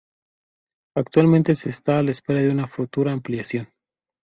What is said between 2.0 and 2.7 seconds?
la espera de una